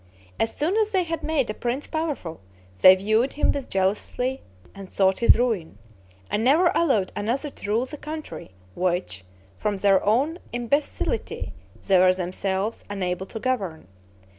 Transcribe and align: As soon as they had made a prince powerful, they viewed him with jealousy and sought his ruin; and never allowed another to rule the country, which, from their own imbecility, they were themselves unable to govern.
As 0.39 0.51
soon 0.55 0.77
as 0.77 0.89
they 0.89 1.03
had 1.03 1.21
made 1.21 1.47
a 1.51 1.53
prince 1.53 1.85
powerful, 1.85 2.41
they 2.81 2.95
viewed 2.95 3.33
him 3.33 3.51
with 3.51 3.69
jealousy 3.69 4.41
and 4.73 4.91
sought 4.91 5.19
his 5.19 5.37
ruin; 5.37 5.77
and 6.31 6.43
never 6.43 6.71
allowed 6.73 7.11
another 7.15 7.51
to 7.51 7.69
rule 7.69 7.85
the 7.85 7.97
country, 7.97 8.49
which, 8.73 9.23
from 9.59 9.77
their 9.77 10.03
own 10.03 10.39
imbecility, 10.53 11.53
they 11.85 11.99
were 11.99 12.15
themselves 12.15 12.83
unable 12.89 13.27
to 13.27 13.39
govern. 13.39 13.87